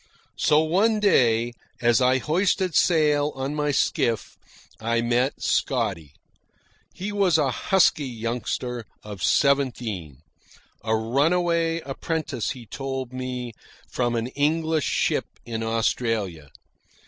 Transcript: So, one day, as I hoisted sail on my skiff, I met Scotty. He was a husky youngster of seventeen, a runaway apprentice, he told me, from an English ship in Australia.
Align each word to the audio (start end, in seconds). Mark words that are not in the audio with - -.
So, 0.39 0.61
one 0.61 0.99
day, 0.99 1.53
as 1.79 2.01
I 2.01 2.17
hoisted 2.17 2.73
sail 2.73 3.31
on 3.35 3.53
my 3.53 3.69
skiff, 3.69 4.35
I 4.79 4.99
met 5.01 5.43
Scotty. 5.43 6.13
He 6.91 7.11
was 7.11 7.37
a 7.37 7.51
husky 7.51 8.07
youngster 8.07 8.87
of 9.03 9.21
seventeen, 9.21 10.23
a 10.83 10.95
runaway 10.95 11.81
apprentice, 11.81 12.49
he 12.49 12.65
told 12.65 13.13
me, 13.13 13.53
from 13.91 14.15
an 14.15 14.25
English 14.29 14.85
ship 14.85 15.25
in 15.45 15.61
Australia. 15.61 16.49